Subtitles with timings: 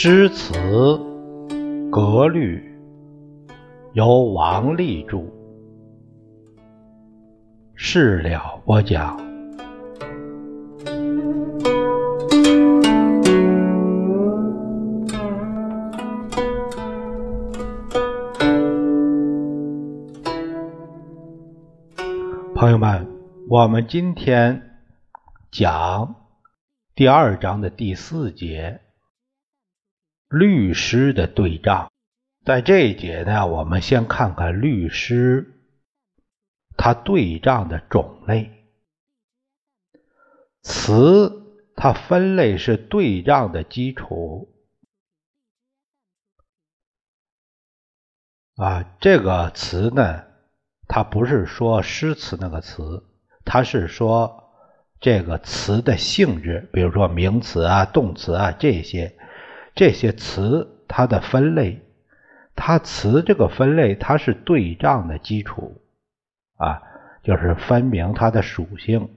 [0.00, 0.54] 诗词
[1.90, 2.62] 格律，
[3.94, 5.24] 由王立著，
[7.74, 9.16] 事了播讲。
[22.54, 23.08] 朋友们，
[23.48, 24.62] 我们今天
[25.50, 26.14] 讲
[26.94, 28.80] 第二章的第四节。
[30.28, 31.90] 律诗的对仗，
[32.44, 35.62] 在这一节呢，我们先看看律诗
[36.76, 38.52] 它对仗的种类。
[40.62, 44.54] 词它分类是对仗的基础
[48.56, 48.84] 啊。
[49.00, 50.24] 这个词呢，
[50.88, 53.02] 它不是说诗词那个词，
[53.46, 54.52] 它是说
[55.00, 59.17] 这个词的性质，比如说名词啊、动词啊这些。
[59.78, 61.82] 这些词它的分类，
[62.56, 65.80] 它词这个分类它是对仗的基础
[66.56, 66.82] 啊，
[67.22, 69.08] 就是分明它的属性。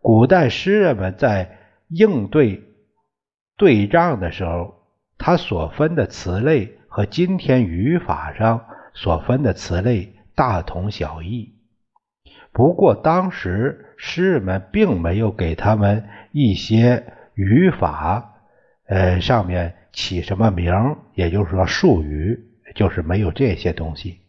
[0.00, 2.64] 古代诗人们在应对
[3.56, 4.74] 对仗的时候，
[5.18, 11.54] 他所分的词类和今天语法上所分的词类大同小异。
[12.50, 18.34] 不过当时诗人们并没有给他们一些语法，
[18.86, 19.76] 呃，上面。
[19.92, 20.72] 起什么名？
[21.14, 22.38] 也就是说术语，
[22.74, 24.20] 就是没有这些东西。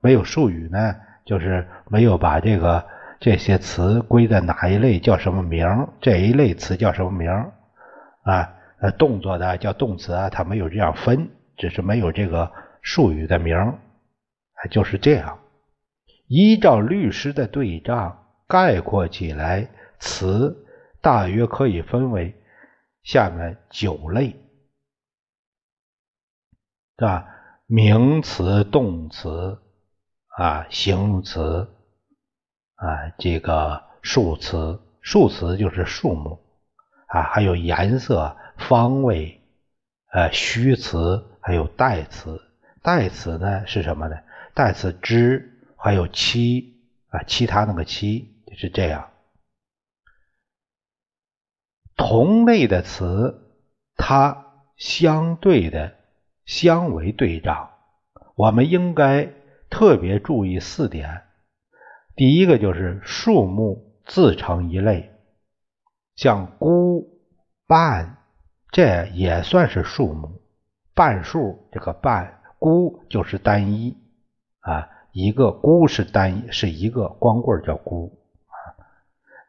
[0.00, 2.84] 没有术语呢，就是没有把这个
[3.20, 5.66] 这些词归在哪一类叫什么名？
[6.00, 7.28] 这一类词叫什么名？
[8.22, 12.50] 啊，呃，动作的叫动词啊，它没有这样分，只是没有这个
[12.82, 13.56] 术语的名，
[14.70, 15.38] 就是这样。
[16.26, 19.68] 依照律诗的对仗概括起来，
[19.98, 20.64] 词
[21.00, 22.34] 大约可以分为
[23.02, 24.36] 下面九类。
[26.98, 27.28] 是吧？
[27.66, 29.62] 名词、动词
[30.36, 31.68] 啊，形容词
[32.74, 36.40] 啊，这个数词，数词就是数目
[37.06, 39.40] 啊，还有颜色、方位，
[40.10, 42.42] 呃，虚词，还有代词。
[42.82, 44.16] 代词呢是什么呢？
[44.54, 49.10] 代词之，还有其啊，其他那个其是这样。
[51.96, 53.54] 同类的词，
[53.96, 55.97] 它相对的。
[56.48, 57.68] 相为对仗，
[58.34, 59.34] 我们应该
[59.68, 61.24] 特别注意四点。
[62.16, 65.12] 第一个就是数目自成一类，
[66.16, 67.06] 像孤、
[67.66, 68.16] 半，
[68.72, 70.40] 这也算是数目。
[70.94, 73.98] 半数这个半，孤就是单一
[74.60, 78.56] 啊，一个孤是单一，是一个光棍叫孤啊，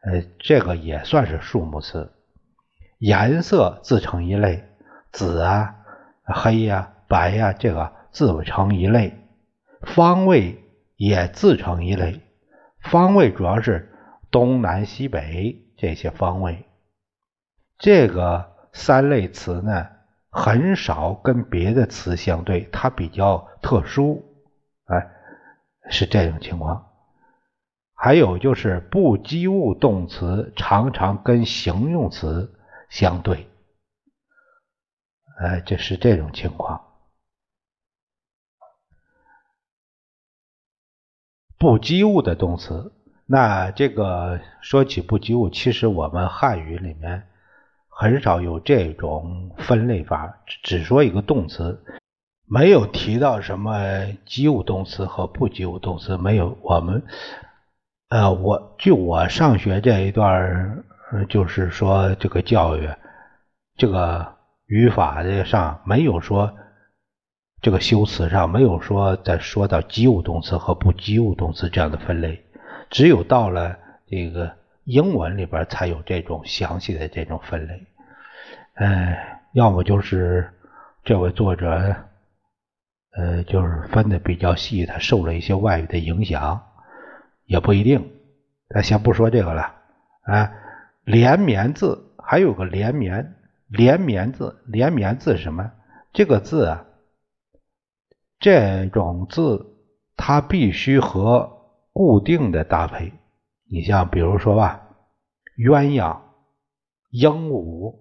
[0.04, 2.12] 呃，这个也算是数目词。
[2.98, 4.68] 颜色自成一类，
[5.12, 5.78] 紫啊。
[6.32, 9.12] 黑呀、白呀，这个自成一类；
[9.82, 10.62] 方位
[10.96, 12.20] 也自成一类。
[12.80, 13.92] 方位主要是
[14.30, 16.64] 东南西北这些方位。
[17.78, 19.88] 这个三类词呢，
[20.30, 24.24] 很少跟别的词相对，它比较特殊，
[24.86, 25.10] 哎，
[25.90, 26.86] 是这种情况。
[27.94, 32.54] 还有就是不及物动词常常跟形容词
[32.88, 33.49] 相对。
[35.42, 36.78] 哎，就是这种情况。
[41.56, 42.92] 不及物的动词，
[43.24, 47.26] 那这个说起不及物，其实我们汉语里面
[47.88, 51.82] 很少有这种分类法，只说一个动词，
[52.46, 53.78] 没有提到什么
[54.26, 56.58] 及物动词和不及物动词，没有。
[56.60, 57.02] 我们，
[58.10, 60.84] 呃，我据我上学这一段，
[61.30, 62.90] 就是说这个教育，
[63.78, 64.38] 这个。
[64.70, 66.54] 语法的上没有说，
[67.60, 72.44] 这个修辞上没有说再说到及物动词和不及物动词这样的分类，
[72.88, 74.54] 只有到了这个
[74.84, 77.84] 英文里边才有这种详细的这种分类。
[78.74, 80.48] 哎，要么就是
[81.02, 81.96] 这位作者，
[83.16, 86.64] 呃，就是分的比较细，他受了一些外语的影响，
[87.44, 88.08] 也不一定。
[88.72, 89.74] 咱先不说这个了，
[90.22, 90.52] 啊，
[91.02, 93.34] 连绵字还有个连绵。
[93.70, 95.72] 连绵字，连绵字什么？
[96.12, 96.86] 这个字啊，
[98.40, 99.76] 这种字
[100.16, 103.12] 它必须和固定的搭配。
[103.70, 104.88] 你像比如说吧，
[105.56, 106.20] 鸳鸯、
[107.10, 108.00] 鹦鹉，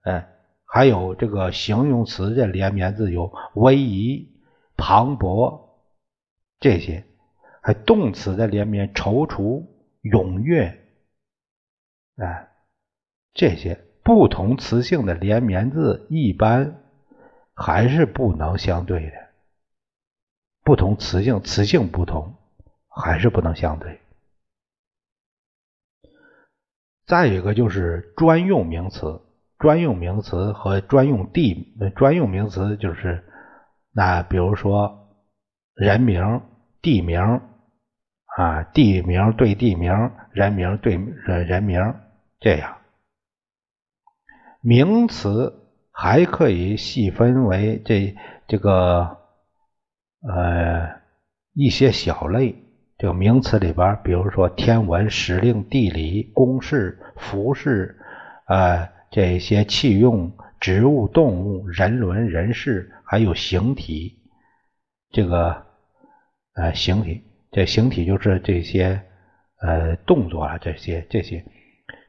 [0.00, 0.26] 哎，
[0.64, 4.40] 还有这个形容词的连绵字有威仪、
[4.76, 5.76] 磅礴
[6.58, 7.04] 这些，
[7.60, 9.66] 还动词的连绵踌躇、
[10.02, 10.88] 踊跃，
[12.16, 12.48] 哎，
[13.34, 13.84] 这些。
[14.08, 16.80] 不同词性的连绵字一般
[17.54, 19.12] 还是不能相对的，
[20.64, 22.34] 不同词性，词性不同，
[22.88, 24.00] 还是不能相对。
[27.06, 29.20] 再一个就是专用名词，
[29.58, 33.22] 专用名词和专用地，专用名词就是
[33.92, 35.06] 那比如说
[35.74, 36.40] 人名、
[36.80, 37.20] 地名
[38.38, 39.92] 啊，地名对地名，
[40.32, 41.94] 人名对人名，
[42.40, 42.77] 这样。
[44.60, 45.54] 名词
[45.90, 48.14] 还可以细分为这
[48.46, 49.18] 这个
[50.22, 51.00] 呃
[51.54, 52.64] 一些小类。
[52.98, 57.96] 这个名词里边，比如说天文、时令、地理、公式、服饰，
[58.48, 64.20] 呃，这些器用、植物、动物、人伦、人事，还有形体。
[65.12, 65.64] 这个
[66.54, 67.22] 呃形体，
[67.52, 69.00] 这形体就是这些
[69.60, 71.44] 呃动作啊，这些这些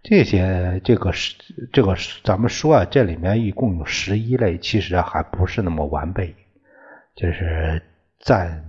[0.03, 1.35] 这些这个是
[1.71, 6.35] 这个咱们说啊，这里面一共有十一类，其实还不是那么完备，
[7.15, 7.81] 就是
[8.19, 8.65] 暂。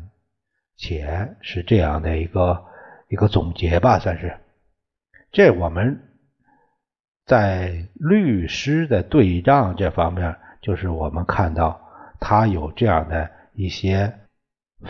[0.83, 2.65] 且是这样的一个
[3.11, 4.35] 一个总结吧，算是。
[5.31, 6.01] 这我们
[7.27, 11.87] 在律师的对账这方面，就是我们看到
[12.19, 14.21] 他有这样的一些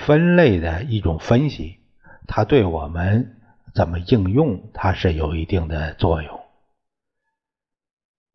[0.07, 1.81] 分类的一种分析，
[2.29, 3.40] 他对我们
[3.75, 6.41] 怎么应用，它是有一定的作用。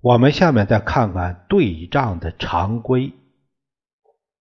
[0.02, 3.14] 我们下面再看看对仗的常规，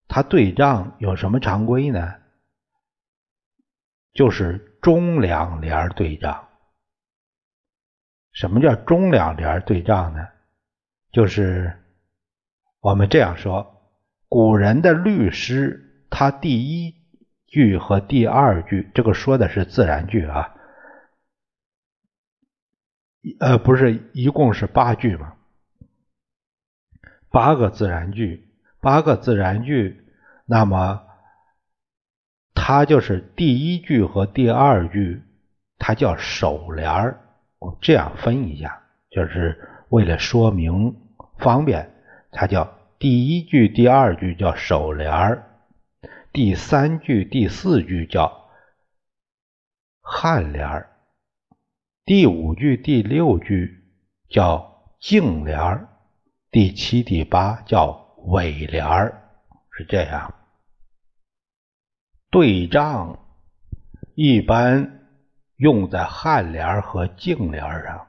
[0.09, 2.15] 它对仗有什么常规呢？
[4.13, 6.49] 就是中两联对仗。
[8.33, 10.29] 什么叫中两联对仗呢？
[11.13, 11.83] 就是
[12.81, 13.91] 我们这样说：
[14.29, 16.95] 古人的律诗，它第一
[17.47, 20.54] 句和第二句，这个说的是自然句啊，
[23.41, 25.35] 呃，不是，一共是八句嘛，
[27.31, 28.49] 八个自然句，
[28.81, 30.05] 八个自然句，
[30.47, 31.03] 那么。
[32.57, 35.23] 它就是第一句和第二句，
[35.77, 37.21] 它叫首联儿。
[37.59, 38.81] 我这样分一下，
[39.11, 40.97] 就是为了说明
[41.39, 41.93] 方便，
[42.31, 45.45] 它叫第一句、第二句叫首联儿，
[46.33, 48.49] 第三句、第四句叫
[50.01, 50.94] 颔联儿，
[52.07, 53.83] 第五句、第六句
[54.29, 55.89] 叫颈联儿，
[56.51, 59.23] 第七、第八叫尾联儿，
[59.71, 60.35] 是这样。
[62.31, 63.19] 对仗
[64.15, 65.01] 一般
[65.57, 68.07] 用在颔联儿和颈联儿上，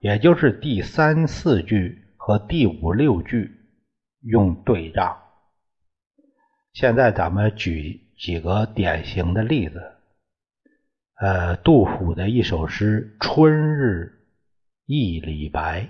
[0.00, 3.50] 也就是第三四句和第五六句
[4.22, 5.20] 用对仗。
[6.72, 9.90] 现在咱们举几个典型的例子。
[11.14, 14.26] 呃，杜甫的一首诗《春日
[14.86, 15.82] 忆李白》：“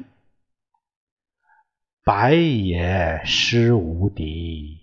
[2.04, 4.80] 白也诗无敌，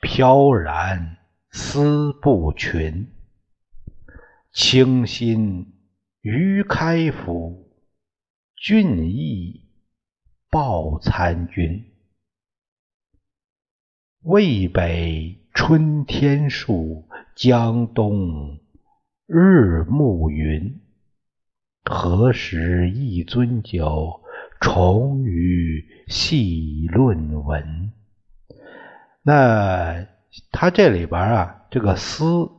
[0.00, 1.16] 飘然。”
[1.50, 3.10] 思不群，
[4.52, 5.72] 清新
[6.20, 7.74] 于开府，
[8.54, 9.66] 俊逸
[10.50, 11.90] 报参军。
[14.20, 18.60] 渭北春天树，江东
[19.28, 20.80] 日暮云。
[21.84, 24.22] 何时一樽酒，
[24.60, 27.92] 重余细论文？
[29.22, 30.08] 那。
[30.52, 32.50] 它这里边啊，这个“思”，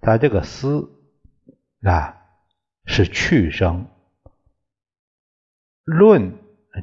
[0.00, 0.90] 它这个“思”
[1.82, 2.14] 啊
[2.84, 3.88] 是去声
[5.84, 6.34] ，“论”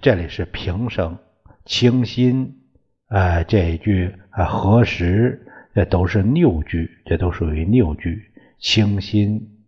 [0.02, 1.20] 这里是平声
[1.66, 2.64] ，“清新”
[3.08, 8.31] 啊这一句啊，“何时”这都是拗句，这都属于拗句
[8.62, 9.66] ，“清新”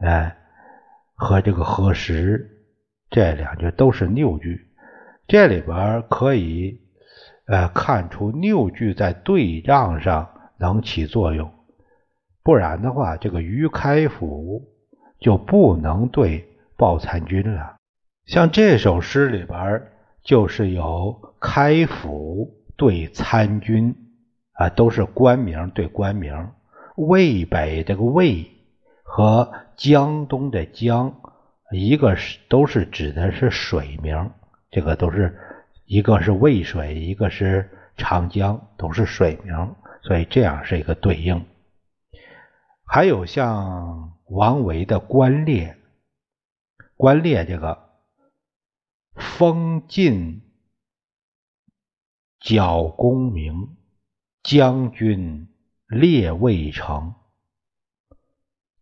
[0.00, 0.38] 哎
[1.14, 2.64] 和这个“何时”
[3.10, 4.68] 这两句都是拗句，
[5.28, 6.80] 这里边可以。
[7.46, 11.52] 呃，看出拗句在对仗上能起作用，
[12.44, 14.68] 不然的话，这个于开府
[15.18, 16.46] 就不能对
[16.76, 17.74] 报参军了。
[18.24, 19.82] 像这首诗里边，
[20.22, 23.96] 就是有开府对参军
[24.52, 26.52] 啊，都是官名对官名。
[27.08, 28.50] 渭北这个渭
[29.02, 31.20] 和江东的江，
[31.72, 34.30] 一个是都是指的是水名，
[34.70, 35.38] 这个都是。
[35.86, 41.44] 一个是渭水，一个是长江，都是水名，所以这样是一个对应。
[42.86, 45.76] 还有像王维的《关猎》，
[46.96, 47.90] 关猎这个
[49.16, 50.42] 风劲
[52.38, 53.76] 角功名，
[54.44, 55.48] 将军
[55.90, 57.16] 猎渭城，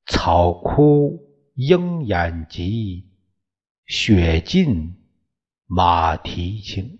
[0.05, 1.19] 草枯
[1.55, 3.09] 鹰眼疾，
[3.87, 4.95] 雪尽。
[5.67, 6.99] 马蹄轻。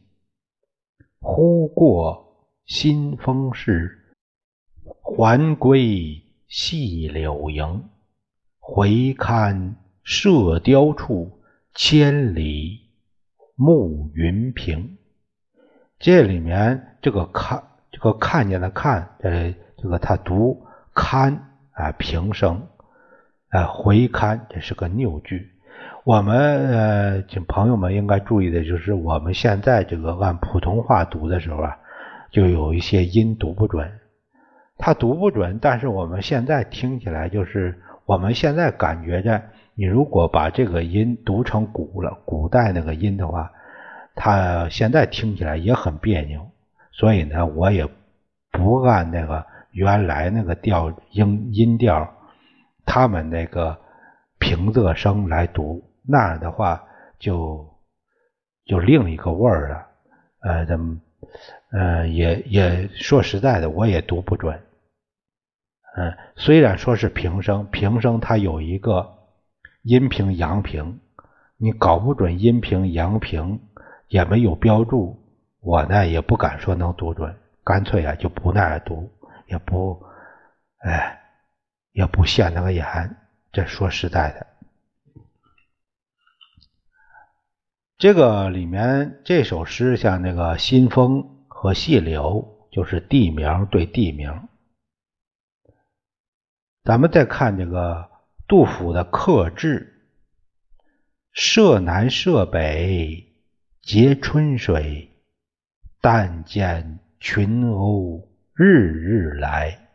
[1.21, 4.15] 忽过新丰市，
[5.03, 7.91] 还归细柳营。
[8.59, 11.43] 回看射雕处，
[11.75, 12.81] 千里
[13.57, 14.97] 暮云平。
[15.99, 21.33] 这里面这个看，这个看见的看，呃，这个他读堪
[21.73, 22.67] 啊，平声，
[23.51, 25.51] 啊，回堪，这是个拗句。
[26.05, 31.77] 我们呃，请朋友们应该注意的就是，我们现在这个按普通话读的时候啊，
[32.31, 33.91] 就有一些音读不准。
[34.79, 39.43] 他读不准，但是我们现在听起来就是，我们现在感觉着，
[39.75, 43.51] 你如果把这个音读成古了古代那个音的话，
[44.15, 46.49] 他现在听起来也很别扭。
[46.99, 47.89] 所以呢，我也
[48.51, 52.13] 不按那个原来那个调音音调，
[52.85, 53.79] 他们那个
[54.41, 55.85] 平仄声来读。
[56.03, 56.83] 那样的话，
[57.21, 57.79] 就
[58.65, 59.87] 就另一个味儿了。
[60.41, 61.01] 呃，怎么，
[61.71, 64.61] 呃，也也说实在的，我也读不准。
[65.97, 69.19] 嗯，虽然说是平声，平声它有一个
[69.83, 70.99] 阴平、阳平，
[71.59, 73.61] 你搞不准阴平、阳平，
[74.09, 75.17] 也没有标注，
[75.69, 79.13] 我呢也不敢说能读准，干脆啊就不那样读，
[79.49, 80.03] 也不，
[80.79, 81.21] 哎，
[81.93, 83.17] 也不现那个眼。
[83.53, 84.47] 这说实在的。
[87.99, 94.49] 这个里面这首诗像那个新风和细柳，就是地名对地名。
[96.83, 98.11] 咱们再看这个
[98.47, 100.09] 杜甫的客至，
[101.31, 103.35] 舍南舍北
[103.83, 105.15] 皆春水，
[106.01, 109.89] 但见群鸥日日来。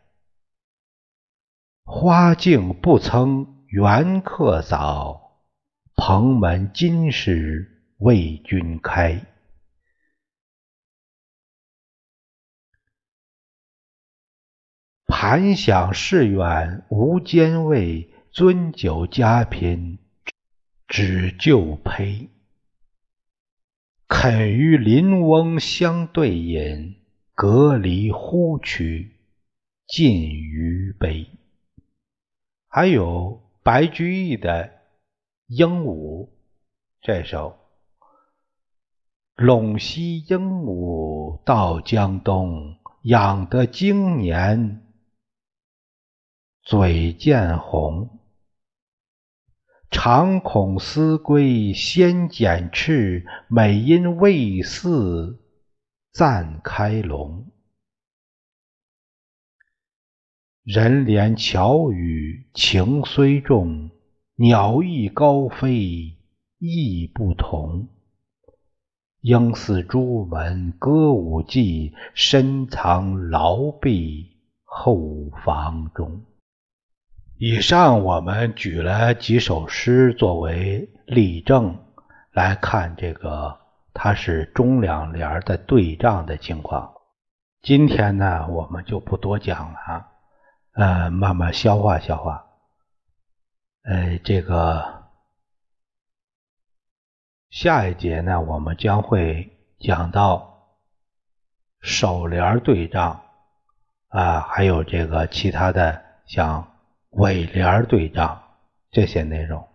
[1.84, 5.40] 花径不曾缘客扫，
[5.94, 7.70] 蓬门今始。
[7.98, 9.24] 为君开，
[15.06, 20.00] 盘想市远无兼味，樽酒家贫
[20.88, 22.33] 只就胚。
[24.26, 26.96] 肯与邻翁相对饮，
[27.34, 29.16] 隔篱呼取
[29.86, 31.28] 尽余杯。
[32.66, 34.64] 还有白居易的
[35.48, 36.24] 《鹦鹉》
[37.02, 37.58] 这首。
[39.36, 44.80] 陇西鹦鹉到江东，养得经年
[46.62, 48.08] 嘴渐红。
[49.96, 55.38] 常恐思归先剪翅，每因未似
[56.12, 57.46] 暂开笼。
[60.64, 63.88] 人怜巧语情虽重，
[64.34, 66.16] 鸟亦高飞
[66.58, 67.88] 意不同。
[69.20, 76.24] 应似朱门歌舞伎，深藏牢壁后房中。
[77.36, 81.76] 以上我们举了几首诗作为例证，
[82.30, 83.58] 来看这个
[83.92, 86.94] 它是中两联的对仗的情况。
[87.60, 90.06] 今天呢，我们就不多讲了，
[90.74, 92.46] 呃，慢慢消化消化。
[93.82, 95.02] 呃，这个。
[97.50, 100.78] 下一节呢，我们将会讲到
[101.80, 103.22] 首联对仗
[104.08, 106.73] 啊，还有这个其他的像
[107.16, 108.42] 尾联对仗
[108.90, 109.68] 这些内容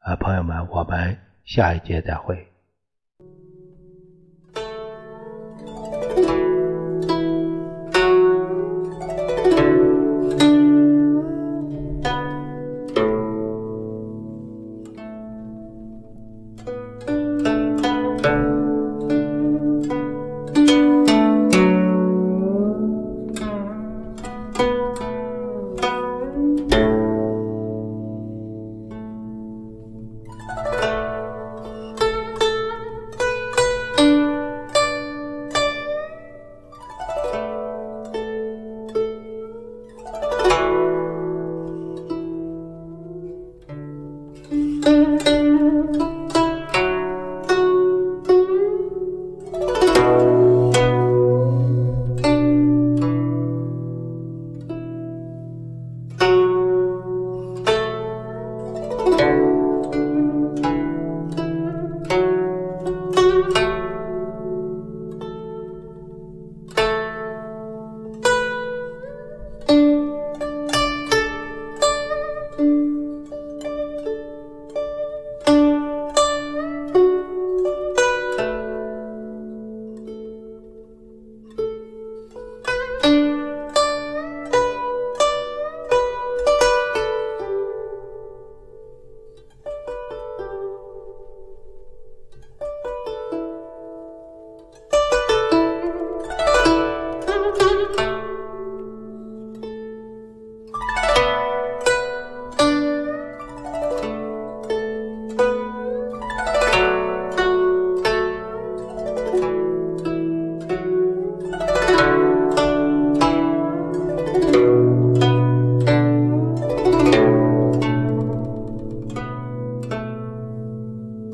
[0.00, 2.49] 啊，朋友们，我们下一节再会。